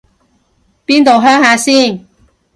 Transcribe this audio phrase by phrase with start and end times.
[0.83, 2.07] 邊度鄉下先